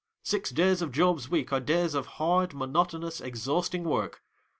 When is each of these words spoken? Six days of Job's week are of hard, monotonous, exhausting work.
Six 0.23 0.49
days 0.49 0.81
of 0.81 0.91
Job's 0.91 1.29
week 1.29 1.53
are 1.53 1.61
of 1.63 2.05
hard, 2.17 2.55
monotonous, 2.55 3.21
exhausting 3.21 3.83
work. 3.83 4.23